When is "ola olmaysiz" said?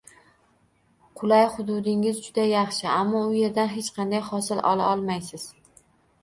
4.73-5.47